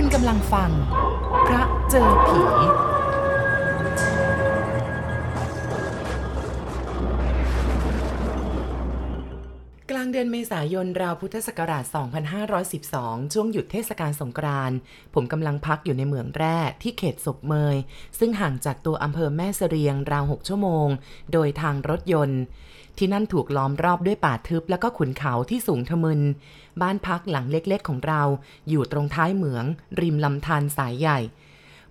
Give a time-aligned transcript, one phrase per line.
[0.00, 0.70] คุณกำลังฟัง
[1.46, 2.40] พระเจอผี
[9.90, 11.84] กลางเดือนเมษายนราวพุทธศักราช
[12.58, 14.76] 2512 ช่วงหยุดเทศกาลสงกรานต์
[15.14, 17.76] ผมกำลังพักอยู่ในเหมืองแร่ที่เขตศพเมย
[18.18, 20.88] ซึ่งห่างจากตัวอำเภอแม่เสรียงราว 6 ชั่วโมง
[21.32, 22.40] โดยทางรถยนต์
[22.98, 26.20] ที่นั่นถูกล้อมรอบด้วยป่าทึบแล้วก็ขุนเขาที่สูงทะมึน
[26.82, 28.22] บ้านพักหลังเล็กๆของเรา
[28.68, 29.64] อยู่ตรงท้ายเหมือง
[30.00, 31.18] ริมลำธารสายใหญ่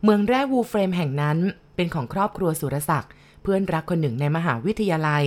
[0.04, 1.38] เมืองแร่วูเฟรมแห่งนั้น
[1.76, 3.12] เป็นของครอบครัวสุรศักดิ์
[3.42, 5.24] เพื่อนรักคนหนึ่งในมหาวิทยาลัย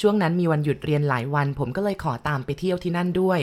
[0.00, 3.40] ช่วงนั้นมีวันหยุดเรียนหลายวัน ผมก็เลยขอตามไปเที่ยวที่นั่นด้วย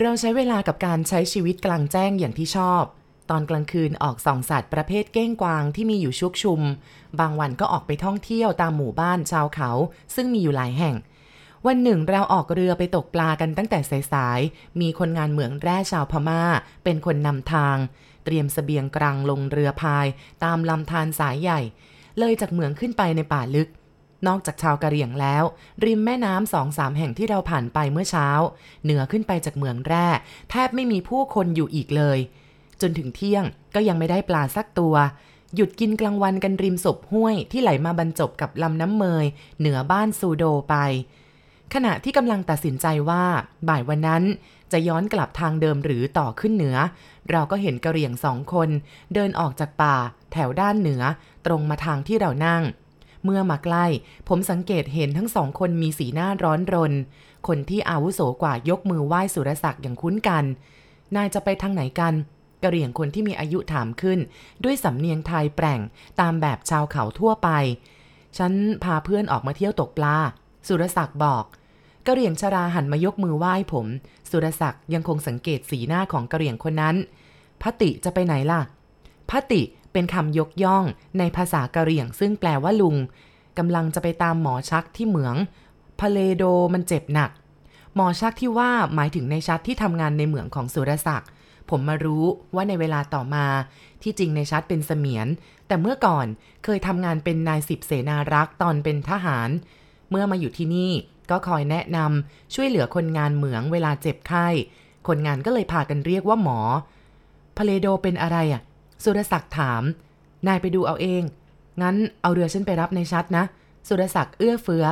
[0.00, 2.84] เราใช้เวลากับการใช้ชีวิตกลางแจ้งอย่างที่ชอบ
[3.30, 6.60] ตอนกลางคืนออกส่องสัตว์ประเภทเก้งกวางที่มีอยู่ชุกชุม
[7.20, 9.70] บางวันก็ออกไปท่องเที่ยวตามหมู่บ้านชาวเขา
[10.14, 10.94] ซึ่งมีอยู่หลายแห่ง
[11.66, 13.78] วันหนึ่งเราออกเรือไปตกปลากันตั้งแต่
[14.12, 16.42] สายๆ มีคนงานเหมืองแร่ชาวพม่า
[16.84, 17.76] เป็นคนนำทาง
[18.24, 20.06] เตรียมสเสบียงกลางลงเรือพาย
[20.44, 21.60] ตามลำธารสายใหญ่
[22.18, 23.68] เลยจากเหมืองขึ้นไปในป่าลึก
[24.26, 25.44] นอกจากชาวกะเหรี่ยงแล้ว
[25.84, 28.28] ริมแม่น้ำสองสามแห่งที่เราผ่านไปเมื่อเช้า
[28.84, 30.08] เหนือขึ้นไปจากเหมืองแร่
[30.50, 32.18] แทบไม่มีผู้คนอยู่อีกเลย
[32.80, 34.94] จนถึงเที่ยงก็ยังไม่ได้ปลาสักตัว
[35.54, 39.26] หยุดกินกลางวันกันริมศพห้วยที่ไหลมาบรรจบกับลำน้ำเมย
[39.58, 40.76] เหนือบ้านซูโดไป
[41.74, 43.24] ขณะที่กำลังตัดสินใจว่า
[43.68, 44.24] บ่ายวันนั้น
[44.72, 46.76] จะย้อนกลับทางเดิมหรือต่อขึ้นเหนือ
[47.30, 48.68] เราก็เห็นกระเหรี่ยงสองคน
[49.14, 49.96] เดินออกจากป่า
[50.32, 51.02] แถวด้านเหนือ
[51.46, 52.62] ตรงมาทางที่เรานั่ง
[53.24, 53.86] เมื่อมาใกล้
[54.28, 56.92] ผมสังเกตเห็นทั้งสองคนมีสีหน้าร้อนรน
[57.48, 60.44] คนที่อาวุโสกว่ายกมือไหว้สุรศักดิ์อย่างคุ้นกัน
[61.16, 62.14] นายจะไปทางไหนกัน
[62.62, 64.18] กระเหรี่ยงคนที่มีอายุถามขึ้น
[64.64, 65.80] ด้วยสำเนียงไทยแปร่ง
[66.20, 67.48] ตามแบบชาวเขาทั่วไป
[68.38, 68.52] ฉัน
[68.84, 70.16] พาเพื่อนออกมาเที่ยวตกปลา
[70.66, 71.44] สุรศักดิ์บอก
[72.10, 73.86] กระเหรี่ยงชราหันมายกมือไหว้ผม
[74.30, 76.96] สุรศักดิ์ยังคงสังเกตสีหน้าของกระเหรี่ยงคนนั้น
[77.62, 78.60] พติจะไปไหนล่ะ
[79.30, 80.84] พติเป็นคำยกย่อง
[81.18, 82.96] ในภาษากะเหรี่ยงซึ่งแปลว่าลุง
[83.58, 85.34] กำลังจะไปตามหมอชักที่เหมือง
[86.00, 86.44] พาเลโด
[86.74, 87.30] มันเจ็บหนัก
[87.94, 91.30] หมอชักที่ว่าหมายถึงในชัดที่ทำงานในเหมืองของสุรศักดิ์
[91.70, 92.24] ผมมารู้
[92.54, 93.46] ว่าในเวลาต่อมา
[94.02, 95.26] ที่จริงในชัดเป็นเสมียน
[95.66, 96.26] แต่เมื่อก่อน
[96.64, 99.48] เคยทำงานเป็นนายสิบเสนารักษ์ตอนเป็นทหาร
[100.10, 100.92] เมื่อมาอยู่ที่นี่
[101.30, 104.46] ก็คอยแนะนำช่วยเหลือคนงานเหมืองเวลาเจ็บไข้
[105.08, 106.60] คนงานก็เลยพากันเรียกว่าหมอ
[107.56, 108.62] พเลโดเป็นอะไรอะ
[109.04, 109.82] สุรศักดิ์ถาม
[110.46, 111.22] นายไปดูเอาเอง
[111.82, 113.44] งั้นเอาเรือฉันไปรับในชัดนะ
[113.88, 114.86] สุรศักดิ์เอื้อเฟื้อ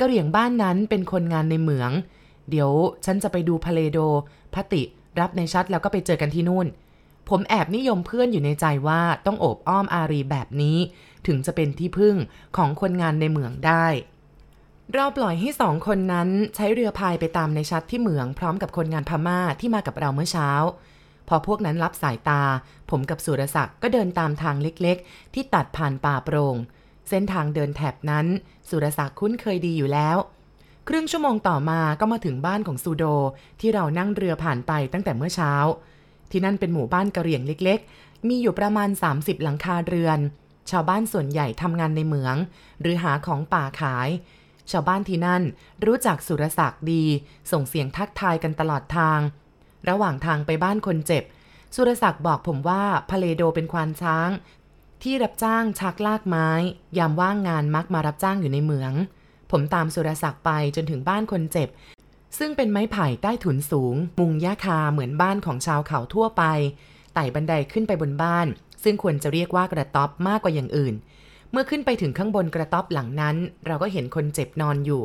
[0.00, 1.90] กระเหรี่ยงบ้านนั้นเป็นคนงานในเหมือง
[2.50, 2.70] เดี๋ยว
[3.04, 3.98] ฉันจะไปดูพาเลโด
[4.54, 4.82] พติ
[5.20, 6.66] รับในชัดแล้วก็ไปเจอกันที่นู่น
[7.28, 10.78] ผมแอบนิยมเพื่อนอยู่ในใจว่าต้องโอบอ้อมอารีแบบนี้
[11.26, 12.16] ถึงจะเป็นที่พึ่ง
[12.56, 13.86] ของคนงานในเหมืองได้
[14.96, 20.50] เราปล่อยให้สองคนนั้นใช้เรือพายไปตามในชัดที่เหมืองพร้อมกับคนงานพม่าที่มากับเราเมื่อเช้า
[21.28, 22.42] พอพวกนั้นรับสายตา
[22.90, 26.56] ผมกับสุรศักดิ์ก็เดินตามทางเล็กๆ ที่ตัดผ่านป่าโปรง่ง
[27.08, 28.26] เส้นทางเดินแถบนั้น
[28.68, 30.16] สุรศักดิ์คุ้นเคยดีอยู่แล้ว
[30.88, 33.04] ครึ่งชั่วโมงต่อมาก็มาถึงบ้านของซูโด
[33.60, 35.52] ที่เรานั่งเรือผ่านไปตั้งแต่เมื่อเช้า
[36.30, 40.18] ที่นั่นเป็นหมู่บ้านกะเหรี่ยงเล็ก ๆ มีอยู่ประมาณ 30 หลังคาเรือน
[40.70, 42.36] ชาวบ้านส่วนใหญ่ทำงานในเหมือง
[42.80, 44.08] หรือหาของป่าขาย
[44.72, 45.42] ชาวบ้านที่นั่น
[45.86, 47.04] รู้จักสุรศักดิ์ดี
[47.52, 49.20] ส่งเสียงทักทายกันตลอดทาง
[49.88, 51.24] ระหว่างทางไปบ้านคนเจ็บ
[51.74, 54.30] สุรศักดิ์บอกผมว่าพาเลโดเป็นควานช้าง
[55.02, 56.48] ที่รับจ้างชักลากไม้
[56.98, 58.92] ยามว่างงานมักมารับจ้างอยู่ในเหมือง
[59.50, 61.68] ผมตามสุรศักดิ์ไปจนถึงบ้านคนเจ็บ
[62.38, 66.42] ซึ่งเป็นไม้ไผ่ใต้ถุนสูง มุงหญ้าคาเหมือนบ้านของชาวเขาทั่วไป
[67.14, 68.46] ไต่บันไดขึ้นไปบนบ้าน
[68.82, 70.94] ซึ่งควรจะเรียกว่ากระต๊อบมากกว่าอย่างอื่น
[71.52, 73.36] เมื่อขึ้นไปถึงข้างบนกระต๊อบหลังนั้น
[73.66, 75.02] เราก็เห็นคนเจ็บนอนอยู่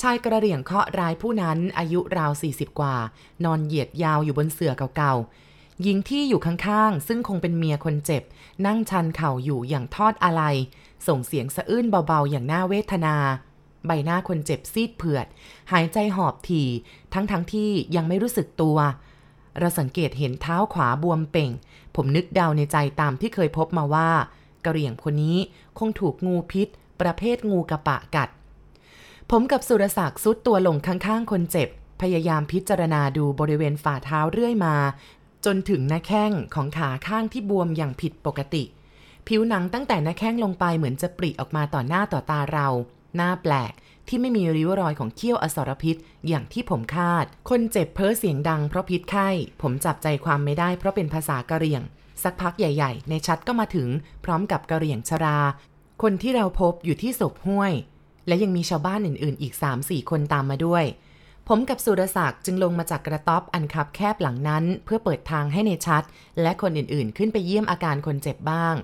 [0.00, 2.96] ชายกระเหรี่ยงเคราะห์รายผู้นั้นอายุราว 40 กว่า
[3.44, 8.22] นอนเหยียดยาวอยู่บนเสื่อเก่าๆหญิงที่อยู่ข้างๆ ซึ่งคงเป็นเมียคนเจ็บ
[8.66, 10.42] นั่งชันเข่าอยู่อย่างทอดอะไร
[11.06, 13.16] ส่งเสียงสะอื้นเบาๆ อย่างน่าเวทนา
[13.86, 15.26] ใบหน้าคนเจ็บซีดเผือด
[15.72, 16.68] หายใจหอบถี่
[17.14, 18.78] ทั้งๆทที่ยังไม่รู้สึกตัว
[19.58, 21.50] เราสังเกตเห็นเท้าขวาบวมเป่ง
[21.96, 24.10] ผมนึกเดาในใจตามที่เคยพบมาว่า
[24.64, 25.38] กระเหรี่ยงคนนี้
[25.78, 26.68] คงถูกงูพิษ
[27.00, 28.28] ประเภทงูกระปะกัด
[29.30, 31.68] ผมกับสุรศักดิ์ซุดตัวลงข้างๆ คนเจ็บ
[32.02, 34.76] พยายามพิจารณาดูบริเวณฝ่าเท้าเรื่อยมา
[35.44, 38.64] จนถึงหน้าแข้งของขาข้างที่บวมอย่างผิดปกติ
[39.26, 42.68] ผิวหนังตั้งแต่หน้าแข้งลงไปเหมือนจะปริออกมาต่อหน้าต่อตาเรา
[43.16, 43.72] หน้าแปลก
[44.08, 45.96] ที่ไม่มีริ้วรอยของเขี้ยวอสรพิษ
[46.28, 49.28] อย่างที่ผมคาด คนเจ็บเพ้อเสียงดังเพราะพิษไข้
[49.62, 51.82] ผมจับใจความไม่ได้เพราะเป็นภาษากะเหรี่ยง
[52.24, 53.88] สักพักใหญ่ๆ ในชัดก็มาถึง
[54.24, 55.38] พร้อมกับกะเหรี่ยงชรา
[56.02, 57.72] คนที่เราพบอยู่ที่ศพห้วย
[58.26, 60.84] และยังมีชาวบ้านอื่นๆ อีก 3-4 คนตามมาด้วย
[61.48, 66.02] ผมกับสุรศักดิ์จึงลงมาจากกระต๊อบอันคับแคบหลังนั้น เพื่อเปิดทางให้ในชัด
[66.42, 68.74] และคนอื่นๆ ขึ้นไปเยี่ยมอาการคนเจ็บบ้าง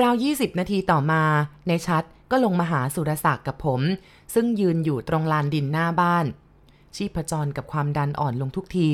[0.00, 1.22] ราว 20 นาทีต่อมา
[1.68, 3.80] ในชัดก็ลงมาหาสุรศักดิ์กับผม
[4.34, 6.26] ซึ่งยืนอยู่ตรงลานดินหน้าบ้าน
[6.96, 8.88] ชีพจรกับความดันอ่อนลงทุกที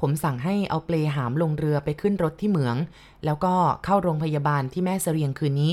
[0.00, 2.76] ผมสั่งให้เอาเปลหามลงเรือไปขึ้นรถที่เหมือง
[3.24, 3.54] แล้วก็
[3.84, 5.72] เข้าโรงพยาบาลที่แม่เสรียงคืนนี้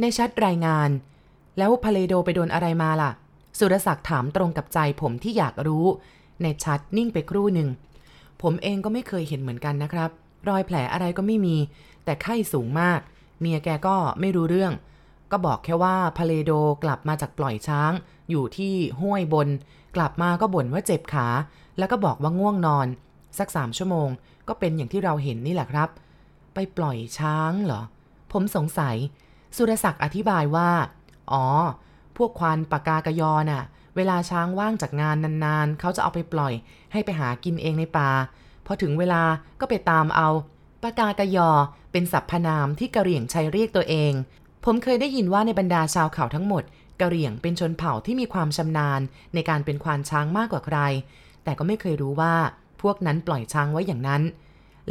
[0.00, 0.90] ในชัดรายงาน
[1.58, 3.10] แล้วพาเลโดไปโดนอะไรมาล่ะ
[3.58, 5.86] สุรศักดิ์ถามตรงกับใจผมที่อยากรู้
[6.42, 7.68] ในชัดนิ่งไปครู่หนึ่ง
[8.42, 10.10] ผมเองก็ไม่เคยเห็นเหมือนกันนะครับ
[10.48, 11.56] รอยแผลอะไรก็ไม่มี
[12.04, 13.00] แต่ไข้สูงมาก
[13.40, 14.72] เมียแกก็ไม่รู้เรื่อง
[15.30, 16.52] ก็บอกแค่ว่าพาเลโด
[16.84, 17.92] กลับมาจากปล่อยช้าง
[18.30, 19.48] อยู่ที่ห้วยบน
[19.96, 21.28] กลับมาก็บ่นว่าเจ็บขา
[21.78, 22.86] แล้วก็บอกว่าง่วงนอน
[23.38, 24.08] สักสามชั่วโมง
[24.48, 25.88] ก็เป็นอย่างที่เราเห็นนี่แหละครับ
[26.54, 27.82] ไปปล่อยช้างเหรอ
[28.32, 28.96] ผมสงสัย
[29.56, 30.70] สุรศักดิ์อธิบายว่า
[31.32, 31.46] อ๋อ
[32.16, 33.64] พวกควานปากกากยอน่ะ
[33.96, 36.52] เวลาช้างว่างจากงานนานๆ เขาจะเอาไปปล่อย
[36.92, 38.10] ให้ไปหากินเองในป่า
[38.66, 39.22] พอถึงเวลา
[39.60, 40.28] ก็ไปตามเอา
[40.82, 41.50] ปากากยอ
[41.92, 44.12] เป็นสรรพนามที่กะเหรี่ยงใช้เรียกตัวเอง
[44.64, 46.62] ผมเคยได้ยินว่าในบรรดาชาวเขาทั้งหมด
[47.00, 49.00] กะเหรี่ยงเป็นชนเผ่าที่มีความชำนาญ
[49.34, 50.78] ในการเป็นควานช้างมากกว่าใคร
[51.44, 52.34] แต่ก็ไม่เคยรู้ว่า
[52.82, 54.22] พวกนั้นปล่อยช้างไว้อย่างนั้น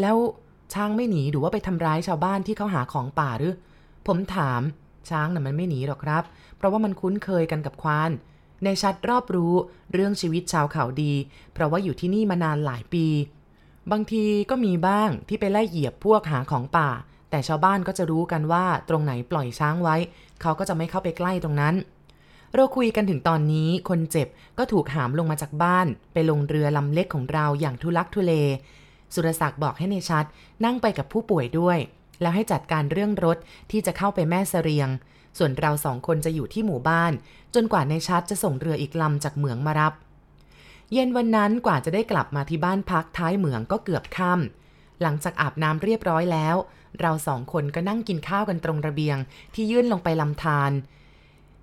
[0.02, 0.18] แล้ว
[0.74, 3.54] ช้างไม่หนีหรือว่าไปทำร้ายชาวบ้านที่เขาหาของป่าหรือ
[4.08, 4.62] ผมถาม
[5.10, 6.24] ช้างน่ะมันไม่หนีหรอกครับ
[6.58, 8.12] เพราะว่ามันคุ้นเคยกันกับควาน
[8.64, 9.54] ในชัดรอบรู้
[9.94, 11.14] เรื่องชีวิตชาวเขาดี
[11.54, 13.06] เพราะว่าอยู่ที่นี่มานานหลายปี
[13.92, 16.90] บางทีก็มีบ้างที่ไปไล่เหยียบพวกหาของป่า
[17.30, 19.96] แต่ชาวบ้านก็จะรู้กันว่าตรงไหนปล่อยช้างไว้
[20.42, 21.76] เขาก็จะไม่เข้าไปใกล้ตรงนั้น
[22.58, 28.34] เราคุยกันถึงตอนนี้คนเจ็บก็ถูกหามลงมาจากบ้าน ไปลงเรือลำเล็กของเราอย่างทุลักทุเล
[29.14, 30.26] สุรศักดิ์บอกให้ในชัด
[30.66, 31.78] นั่งไปกับผู้ป่วยด้วย
[32.22, 33.38] แล้วให้จัดการเรื่องรถ
[33.72, 34.90] ที่จะเข้าไปแม่เสรียง
[35.38, 37.12] ส่วนเราสองคนจะอยู่ที่หมู่บ้าน
[37.56, 39.94] จนกว่าในชัดจะส่งเรืออีกลำจากเหมืองมารับ
[40.94, 46.56] เย็นวันนั้นกว่าจะได้กลับมาที่บ้านพักท้ายเหมืองก็เกือบค่ำหลังจากอาบน้ำเรียบร้อยแล้ว
[47.02, 49.18] เราสองคนก็นั่งกินข้าวกันตรงระเบียง
[49.54, 50.72] ที่ยื่นลงไปลำธาร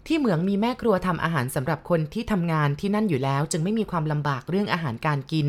[0.07, 5.49] ที่เหมืองมีแม่ครัวทำอาหารสำหรับคนที่ทำงานที่นั่นอยู่แล้ว จึงไม่มีความลำบากเรื่องอาหารการกิน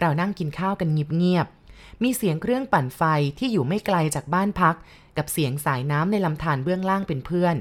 [0.00, 3.02] เรานั่งกินข้าวกันเงียบๆมีเสียงเครื่องปั่นไฟ
[3.38, 4.76] ที่อยู่ไม่ไกลจากบ้านพัก
[5.16, 7.56] กับเสียงสายน้ำในลำธารเบื้องล่างเป็นเพื่อน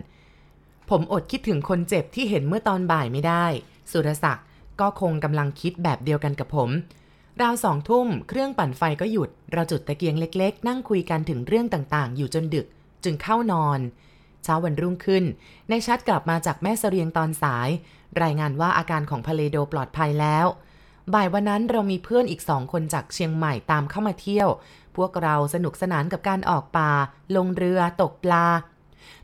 [0.90, 3.46] ผมอดคิดถึงคนเจ็บที่เห็นเมื่อตอนบ่ายไม่ได้
[3.92, 4.46] สุรศักดิ์
[4.80, 6.70] ก็คงกำลังคิดแบบเดียวกันกับผม
[7.42, 12.68] ราวสองทุ่มเครื่องปั่นไฟก็หยุด เราจุดตะเกียงเล็ก ๆ นั่งคุยกันถึงเรื่องต่างๆ อยู่จนดึก
[13.04, 13.80] จึงเข้านอน
[14.48, 15.24] ช้าวันรุ่งขึ้น
[15.70, 17.70] ในชัดกลับมาจากแม่เสรียงตอนสาย
[18.24, 20.46] รายงานว่าอาการของพาเลโดปลอดภัยแล้ว
[21.14, 24.50] บ่ายวันนั้นเรามีเพื่อนอีกสองคนจากเชียงใหม่ตามเข้ามาเที่ยว
[24.98, 26.92] พวกเราสนุกสนานกับการออกป่า
[27.36, 28.48] ลงเรือ ตกปลา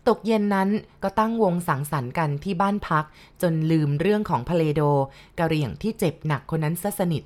[0.08, 0.70] ตกเย็นนั้น
[1.04, 3.06] ก็ตั้งวงสังสรรค์กันที่บ้านพัก
[3.42, 4.81] จนลืมเรื่องของพาเลโด
[5.40, 7.24] กะเรี่ยงที่เจ็บหนักคนนั้นซะสนิท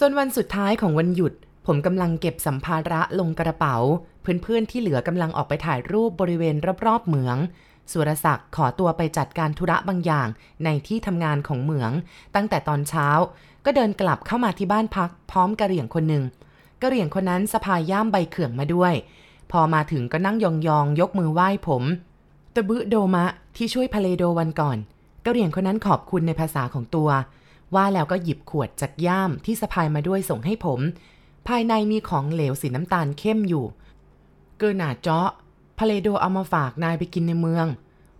[0.00, 1.32] จนวันสุดท้ายของวันหยุด
[1.66, 3.76] ผมกำลังเก็บสัมภาระลงกระเป๋า
[4.22, 7.36] เพื่อนๆที่เหลือกำลังออกไปถ่ายรูปบริเวณรอบๆเหมือง
[7.92, 10.28] สุรศักดิ์ขอตัวไปจัดการธุระบางอย่าง
[10.64, 11.92] ในที่ทำงานของเหมือง
[12.34, 13.08] ตั้งแต่ตอนเช้า
[13.64, 16.24] ก็เดินกลับเข้ามาที่บ้านพัก พร้อมกะเหรี่ยงคนหนึ่ง
[16.82, 18.94] กะเหรี่ยงคนนั้นสะพายย่ามใบเขื่องมาด้วย
[19.52, 20.46] พอมาถึงก็นั่งย
[20.76, 21.82] องๆยกมือไหว้ผม
[22.54, 23.26] ตะบึโดมะ
[23.56, 24.78] ที่ช่วยพาเลโดวันก่อน
[25.24, 27.08] กะเหรี่ยงคนนั้นขอบคุณในภาษาของตัว
[27.74, 30.80] ว่าแล้วก็หยิบขวดจากย่ามที่สะพายมาด้วยส่งให้ผม
[31.48, 33.64] ภายในมีของเหลวสีน้ำตาลเข้มอยู่
[34.58, 35.28] เกอหนาเจาะ
[35.78, 37.66] พาเลโดเอามาฝากนายไปกินในเมือง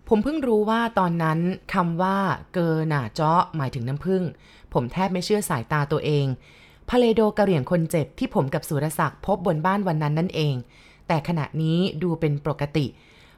[0.07, 1.39] ผมเพิ่งรู้ว่าตอนนั้น
[1.73, 2.17] คำว่า
[2.53, 4.23] เกอหนาเจาะหมายถึงน้ำผึ้ง
[4.73, 6.25] ผมแทบไม่เชื่อสายตาตัวเอง
[6.89, 10.55] พาเลโดกระเหรี่ยงคนเจ็บที่ผมกับสุรศักดิ์พบบนบ้านวันนั้นนั่นเอง
[11.07, 12.85] แต่ขณะนี้ดูเป็นปกติ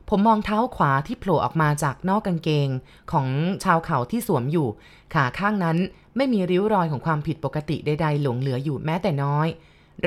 [0.10, 2.70] ผมมองเท้าขวาที่โผล่ออกมาจากนอกกางเกง
[3.12, 3.28] ของ
[3.64, 4.68] ชาวเขาที่สวมอยู่
[5.14, 5.78] ขาข้างนั้น
[6.16, 9.48] ไม่มีริ้วรอยของความผิดปกติใดๆหลงเหลืออยู่แม้แต่น้อย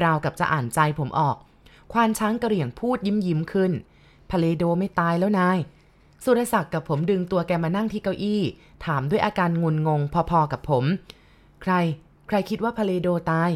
[0.02, 1.36] ราวกับจะอ่านใจผมออก
[1.92, 3.72] ควานช้างกระเหรี่ยงพูดยิ้มยิ้มขึ้น
[4.30, 5.58] พาเลโดไม่ตายแล้วนาย
[6.24, 8.42] สุรศักดิ์กับผมดึงตัวแกมานั่งที่เก้าอี้
[8.84, 10.84] ถามด้วยอาการงุนงงพอๆกับผม
[11.62, 11.72] ใคร
[12.28, 13.50] ใครคิดว่าพาเลโดตาย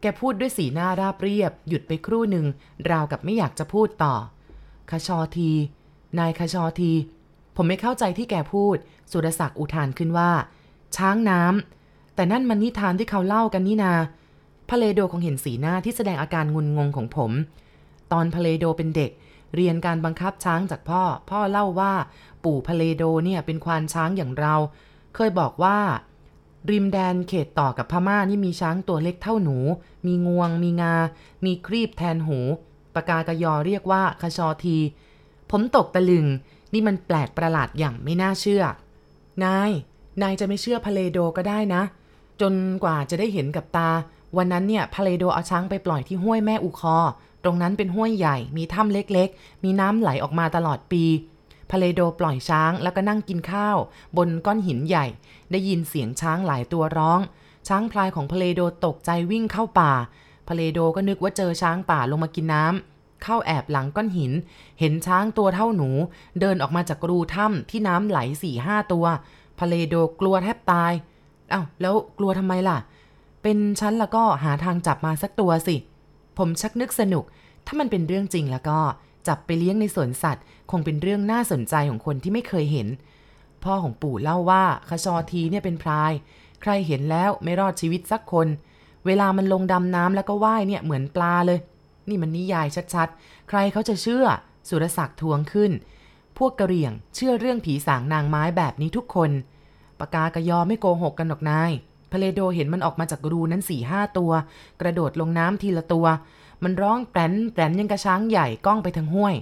[0.00, 2.46] แกพูดด้วยสีหน้าราบเรียบ หยุดไปครู่หนึ่ง
[2.90, 4.14] ราวกับไม่อยากจะพูดต่อ
[4.90, 5.50] คชอที
[6.18, 6.92] นายคชอที
[7.56, 8.76] ผมไม่เข้าใจที่แกพูด
[9.12, 10.30] สุรศักดิ์อุทานขึ้นว่า
[10.96, 13.92] ช้างน้ำแต่นั่นมันนิทานที่เขาเล่ากันนี่นา
[14.70, 17.30] พเลโดคงเห็นสีหน้าที่แสดงอาการงุนงงของผม
[18.12, 19.10] ตอนพเลโดเป็นเด็ก
[19.54, 21.94] เรียนการบังคับช้างจากพ่อ พ่อเล่าว่า
[22.44, 24.54] ปู่พเลโดเนี่ยเป็นควานช้างอย่างเรา
[25.14, 25.78] เคยบอกว่า
[26.70, 29.58] ริมแดนเขตต่อกับพม่านี่มีช้างตัวเล็กเท่าหนู
[30.06, 30.94] มีงวง มีงา
[31.44, 32.38] มีครีบแทนหู
[32.94, 34.78] ปากากยอเรียกว่าคชอที
[35.50, 36.26] ผมตกตะลึง
[36.72, 38.64] นี่มันแปลกประหลาดอย่างไม่น่าเชื่อ
[39.44, 39.70] นาย
[40.22, 41.82] นายจะไม่เชื่อพเลโดก็ได้นะ
[42.40, 42.54] จน
[42.84, 43.90] กว่าจะได้เห็นกับตา
[44.36, 46.98] วันนั้นเนี่ยพาเลโดเอาช้างไปปล่อยที่ห้วยแม่อุคอ
[47.44, 51.04] ตรงนั้นเป็นห้วยใหญ่ มีถ้ำเล็กๆ มีน้ำไหลออกมาตลอดปี
[51.70, 53.76] พาเลโดปล่อยช้างแล้วก็นั่งกินข้าว
[54.16, 55.06] บนก้อนหินใหญ่
[55.50, 57.20] ได้ยินเสียงช้างหลายตัวร้อง
[57.68, 59.92] ช้างพลายของพาเลโดตกใจวิ่งเข้าป่า
[60.48, 64.32] พาเลโดก็นึกว่าเจอช้างป่าลงมากินน้ำเข้าแอบหลังก้อนหิน
[64.80, 65.90] เห็นช้างตัวเท่าหนู
[66.40, 69.06] เดินออกมาจากรูถ้ำที่น้ำไหลสี่ห้าตัว
[69.58, 70.92] พาเลโดกลัวแทบตาย
[71.52, 72.78] อา้าวแล้วกลัวทำไมล่ะ
[73.42, 75.76] เป็นฉันแล้วก็หาทางจับมาสักตัวสิ
[76.38, 77.24] ผมชักนึกสนุก
[77.66, 78.78] ถ้ามันเป็นเรื่องจริงแล้วก็
[79.28, 82.88] จับไปเลี้ยงในสวนสัตว์ คงเป็นเรื่องน่าสนใจของคนที่ไม่เคยเห็น
[83.64, 86.12] พ่อของปู่เล่าว่าคชอทีเนี่ยเป็นพราย
[86.62, 88.48] ใครเห็นแล้วไม่รอดชีวิตสักคน
[89.06, 91.58] เวลามันลงดำน้ำแล้วก็ว่ายเนี่ยเหมือนปลาเลย
[92.08, 94.26] นี่มันนิยายชัดๆ ใครเขาจะเชื่อ
[94.68, 95.72] สุรศักดิ์ทวงขึ้น
[96.38, 99.30] พวกกระเหรี่ยงเชื่อเรื่องผีสางนางไม้แบบนี้ทุกคน
[99.98, 101.70] ปากากะยอไม่โกหกกันหรอกนาย
[102.12, 104.32] พเลโดเห็นมันออกมาจากรูนั้นสี่ห้าตัว
[104.80, 106.06] กระโดดลงน้ำทีละตัว
[106.62, 109.34] มันร้องแปรนแปรนยังกระช้างใหญ่ก้องไปทางห้วย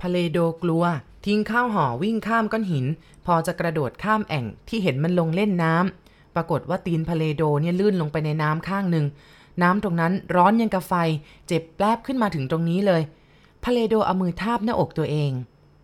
[0.00, 0.84] พาเลโดกลัว
[1.26, 2.86] ทิ้งข้าวห่อวิ่งข้ามก้อนหิน
[3.26, 9.06] พอจะกระโดดข้ามแอ่งที่เห็นมันลงเล่นน้ำปรากฏว่าตีนพาเลโดเนี่ยลื่นลงไปในน้ำข้างหนึ่ง
[9.62, 10.92] น้ำตรงนั้นร้อนยังกระไฟ
[11.46, 13.02] เจ็บแปลบขึ้นมาถึงตรงนี้เลย
[13.64, 15.30] พาเลโดเอามือทาบหน้าอกตัวเอง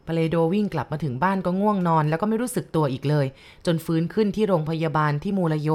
[0.06, 3.26] พาเลโดวิ่งกลับมาถึงบ้านก็ง่วงนอน แล้วก็ไม่รู้สึกตัวอีกเลย
[3.66, 5.70] จนฟื้นขึ้นที่โรงพยาบาลที่มูลโย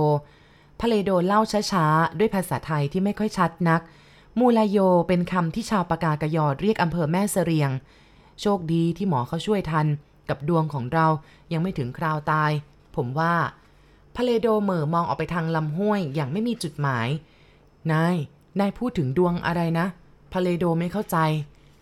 [0.79, 3.81] พาเลโดเล่าช้าๆ ด้วยภาษาไทยที่ไม่ค่อยชัดนัก
[4.39, 7.71] มูลาโยเป็นคำที่ชาวปากากยอดเรียกอำเภอแม่เสรียง
[8.41, 9.87] โชคดีที่หมอเขาช่วยทัน
[10.29, 11.07] กับดวงของเรา
[11.53, 12.51] ยังไม่ถึงคราวตาย
[12.95, 13.35] ผมว่า
[14.15, 17.07] พาเลโดเหม่อมองออกไปทางลำห้วยอย่างไม่มีจุดหมาย
[17.91, 18.15] นาย
[18.59, 19.87] นายพูดถึงดวงอะไรนะ
[20.33, 21.17] พาเลโดไม่เข้าใจ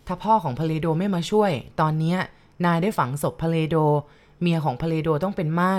[0.06, 1.50] ถ้าพ่อของพาเลโดไม่มาช่วย
[1.80, 2.16] ตอนนี้
[2.64, 3.76] นายได้ฝังศพพาเลโด
[4.40, 5.74] เมียของพาเลโดต้องเป็นหม้าย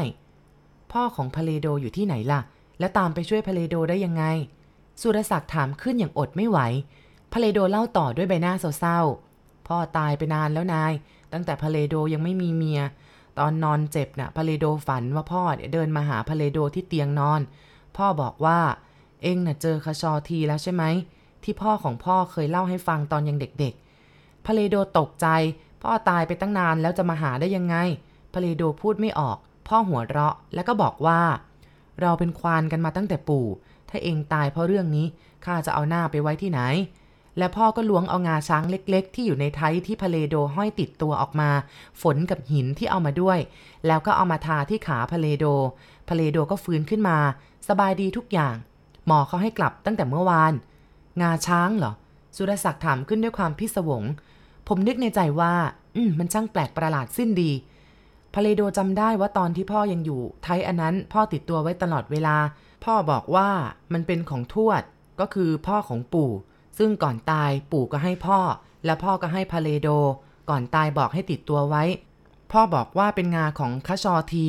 [0.91, 2.41] พ่อของพาเลโดอยู่ที่ไหนล่ะ
[2.79, 4.23] แล้วตามไปช่วยพาเลโดได้ยังไง
[5.01, 6.59] สุรศักดิ์ถามขึ้นอย่างอดไม่ไหว
[7.33, 10.93] พเลโดเล่าต่อด้วยใบหน้าเศร้าๆ พ่อตายไปนานแล้วนาย
[11.33, 12.81] ตั้งแต่พเลโดยังไม่มีเมีย
[13.39, 15.41] ตอนนอนเจ็บน่ะพเลโดฝันว่าพ่อ
[15.73, 17.41] เดินมาหาพเลโดที่เตียงนอน
[17.97, 18.59] พ่อบอกว่า
[19.23, 20.83] เองนะ่ะเจอคาชอทีแล้วใช่ไหม
[21.43, 25.27] ที่พ่อของพ่อเคยเล่าให้ฟังตอนยังเด็กๆพเลโดตกใจ
[25.81, 27.75] พ่อตายไปตั้งนานแล้วจะมาหาได้ยังไง
[28.33, 31.21] พเลโดพูดไม่ออก พ่อหัวเราะแล้วก็บอกว่า
[32.01, 33.47] เราเป็นควานกันมาตั้งแต่ปู่
[33.89, 35.05] ถ้าเองตายเพราะเรื่องนี้
[35.45, 36.61] ข้าจะเอาหน้าไปไว้ที่ไหน
[37.37, 41.49] และพ่อก็ล้วงเอางาช้างเล็ก ๆ ที่อยู่ในไทที่พเลโดห้อยติดตัวออกมา
[42.01, 43.39] ฝนกับหินที่เอามาด้วย
[43.87, 45.45] แล้วก็เอามาทาที่ขาพเลโด
[46.09, 47.17] พเลโดก็ฟื้นขึ้นมา
[47.67, 48.55] สบายดีทุกอย่าง
[49.07, 50.53] หมอเขาให้กลับตั้งแต่เมื่อวาน
[51.21, 51.93] งาช้างเหรอ
[52.35, 54.03] สุรศักดิ์ถามขึ้นด้วยความพิศวง
[54.71, 55.53] ผมนึกในใจว่า
[55.95, 57.51] อืมมันช่างแปลกประหลาดสิ้นดี
[58.33, 62.37] พเลโดจำได้ว่าตอนที่พ่อยังอยู่ ไทอันนั้นพ่อติดตัวไว้ตลอดเวลา
[62.85, 63.49] พ่อบอกว่า
[63.93, 64.81] มันเป็นของทวด
[65.19, 66.31] ก็คือพ่อของปู่
[66.77, 68.39] ซึ่งก่อนตายปู่ก็ให้พ่อ
[68.85, 69.89] และพ่อก็ให้พาเลโด
[70.49, 71.83] ก่อนตายบอกให้ติดตัวไว้
[72.51, 74.47] พ่อบอกว่าเป็นงาของคชอที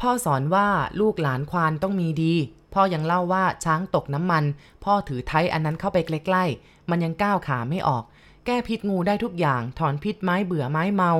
[0.00, 0.68] พ่อสอนว่า
[1.00, 2.34] ลูกหลานควานต้องมีดี
[2.74, 4.44] พ่อยังเล่าว่าช้างตกน้ำมัน
[4.84, 8.04] พ่อถือไทอันนั้นเข้าไปใกล้ๆมันยังก้าวขาไม่ออก
[8.46, 11.10] แก้พิษงูได้ทุกอย่าง ถอนพิษไม้เบื่อไม้เมา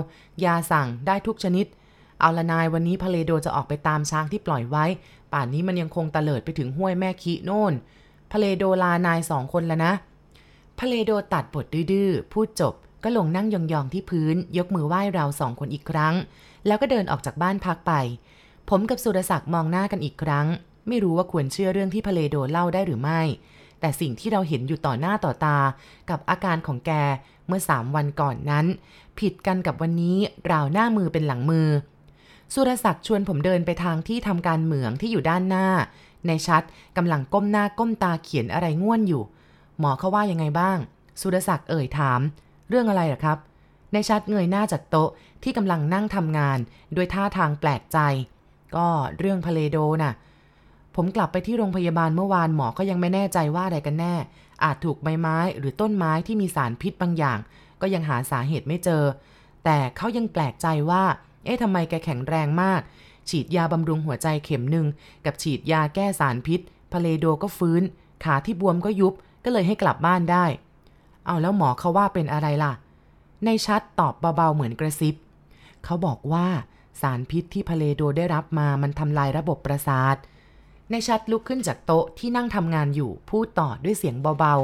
[0.45, 1.67] ยาสั่งได้ทุกชนิด
[2.21, 4.85] เอาละนายวันนี้พาเลโดจะออกไปตามช้างที่ปล่อยไว้
[5.33, 7.73] ป่านนี้มันยังคงตะเลิดไปถึงห้วยแม่คีโน่น
[8.33, 9.93] พเลโดลานายสองคนแล้วนะ
[10.79, 12.75] พเลโดตัดบทดื้อพูดจบ
[13.05, 16.14] ก็ลงนั่งยองๆที่พื้น ยกมือไหว้เราสองคนอีกครั้ง
[16.67, 17.93] แล้วก็เดินออกจากบ้านพักไป
[18.69, 20.47] ผมกับสุรศักดิ์มองหน้ากันอีกครั้ง
[20.88, 23.21] ไม่รู้ว่าควรเชื่อเรื่องที่พเลโดเล่าได้หรือไม่
[23.83, 25.59] แต่สิ่งที่เราเห็นอยู่ต่อหน้าต่อตา
[26.11, 26.93] กับอาการของแก
[27.47, 28.67] เมื่อสามวันก่อนนั้น
[29.19, 30.19] ผิดกันกับวันนี้
[30.53, 31.69] ราวหน้ามือเป็นหลังมือ
[32.55, 35.67] สุรศักดิ์ชวนผมเดินไปทางที่ทำการเหมืองที่อยู่ด้านหน้า
[36.27, 36.62] ในชัด
[36.97, 39.23] กำลังก้มหน้าก้มตาเขียนอะไรง่วนอยู่
[39.79, 40.79] หมอเขาว่ายังไงบ้าง
[41.21, 42.21] สุรศักดิ์เอ่ยถาม
[42.69, 43.39] เรื่องอะไรหรอครับ
[43.93, 45.11] ในชัดเงยหน้าจากโต๊ะ
[45.43, 46.59] ที่กำลังนั่งทำงาน
[46.95, 47.99] โดยท่าทางแปลกใจ
[48.77, 48.87] ก็
[49.19, 50.12] เรื่องพเลโดนะ่ะ
[50.97, 54.15] ผมกลับไปที่โรงพยาบาลเมื่อวานหมอก็ยังไม่แน่ใจว่าอะไรกันแน่
[54.65, 57.39] อาจถูกใบไม้หรือต้นไม้ที่มีสารพิษบางอย่าง
[57.81, 59.05] ก็ยังหาสาเหตุไม่เจอ
[59.65, 61.05] แต่เขายังแปลกใจว่า
[61.45, 62.81] เอ๊ะทำไมแกแข็งแรงมาก
[63.29, 64.87] ฉีดยาบำรุงหัวใจเข็มหนึ่ง
[65.25, 66.61] กับฉีดยาแก้สารพิษ
[66.93, 67.83] พเลโดก็ฟื้น
[68.25, 70.45] ขาที่บวมก็ยุบก็เลยให้กลับบ้านได้
[71.27, 72.73] เอาแล้วหมอเขาว่าเป็นอะไรล่ะ
[73.45, 75.15] ในชัดตอบเบาๆเหมือนกระซิบ
[75.85, 76.47] เขาบอกว่า
[77.01, 80.17] สารพิษที่พเลโดได้รับมามันทำลายระบบประสาท
[80.91, 84.55] ในชัดลุกขึ้นจากโต๊ะที่นั่งทำงานอยู่พูดต่อด้วยเสียงเบา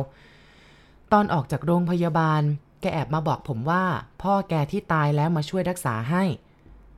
[0.52, 2.42] ๆ ตอนออกจากโรงพยาบาล
[2.80, 3.84] แกแอบมาบอกผมว่า
[4.22, 6.24] พ่อแกที่ตายแล้วมาช่วยรักษาให้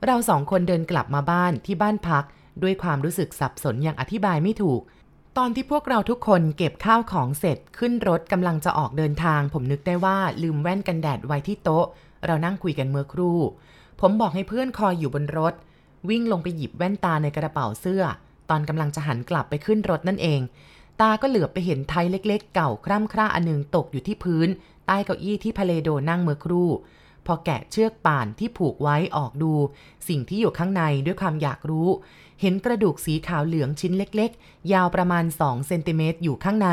[0.05, 2.23] เราสองคนเดินกลับมาบ้านที่บ้านพัก
[2.63, 4.81] ด้วยความรู้สึกสับสนอย่างอธิบายไม่ถูก
[5.37, 11.85] ตอนที่พวกเราทุกคนเก็บข้าวของเสร็จขึ้นรถกำลังจะออกเดินทาง ผมนึกได้ว่าลืมแว่นกันแดดไว้ที่โต๊ะ
[12.25, 13.39] เรานั่งคุยกันเมื่อครู่
[14.01, 15.53] ผมบอกให้เพื่อนคอยอยู่บนรถ
[16.09, 18.03] วิ่งลงไปหยิบแว่นตาในกระเป๋าเสื้อ
[18.51, 20.41] ตอนกำลังจะหันกลับไปขึ้นรถนั่นเอง
[21.01, 24.47] ตาก็เหลือบไปเห็นไทยเล็กๆ เก่าคร่ำคร่าอันหนึงตกอยู่ที่พื้น
[24.87, 26.69] ใต้เก้าอี้ที่พะเลโดนั่งเมื่อครู่
[27.25, 29.53] พอแกะเชือกป่านที่ผูกไว้ออกดู
[30.07, 31.89] สิ่งที่อยู่ข้างในด้วยความอยากรู้
[32.41, 36.69] เห็นกระดูกสีขาวเหลืองชิ้นเล็กๆ ยาวประมาณ2เซนติเมตรอยู่ข้างใน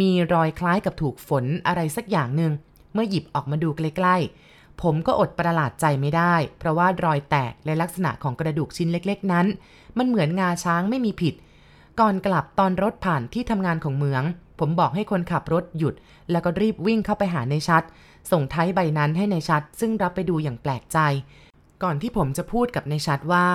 [0.00, 2.52] มีรอยคล้ายกับถูกฝนอะไรสักอย่างหนึ่ง
[2.92, 4.51] เมื่อหยิบออกมาดูใกล้ๆ
[4.82, 9.46] ผมก็อดประหลาดใจไม่ได้ เพราะว่ารอยแตกและลักษณะของกระดูกชิ้นเล็กๆ นั้น
[9.98, 11.34] มันเหมือนงาช้างไม่มีผิด
[12.00, 14.22] ก่อนกลับตอนรถผ่านที่ทำงานของเมือง
[14.58, 15.94] ผมบอกให้คนขับรถหยุด
[16.30, 17.82] แล้วก็รีบวิ่งเข้าไปหาในชัด
[18.30, 20.98] ส่งไทยใบนั้นให้ในชัด ซึ่งรับไปดูอย่างแปลกใจ
[21.82, 23.46] ก่อนที่ผมจะพูดกับในชัดว่า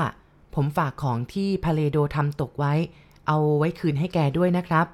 [0.55, 2.73] ผมฝากของที่พาเลโดทำตกไว้
[3.27, 4.87] เอาไว้คืนให้แกด้วยนะครับ